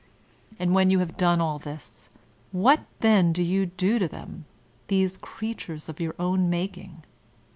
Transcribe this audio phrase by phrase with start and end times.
[0.57, 2.09] And when you have done all this,
[2.51, 4.45] what then do you do to them,
[4.87, 7.03] these creatures of your own making?